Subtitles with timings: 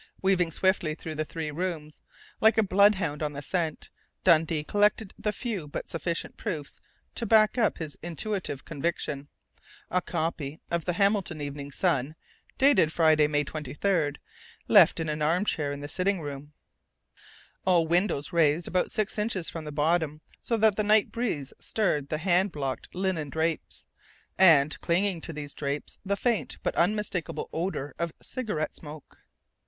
[0.23, 2.01] Weaving swiftly through the three rooms,
[2.39, 3.91] like a bloodhound on the scent,
[4.23, 6.81] Dundee collected the few but sufficient proofs
[7.13, 9.27] to back up his intuitive conviction.
[9.91, 12.15] A copy of The Hamilton Evening Sun,
[12.57, 14.13] dated Friday, May 23,
[14.67, 16.53] left in an armchair in the sitting room.
[17.63, 22.09] All windows raised about six inches from the bottom, so that the night breeze stirred
[22.09, 23.85] the hand blocked linen drapes.
[24.35, 29.19] And, clinging to these drapes, the faint but unmistakable odor of cigarette smoke.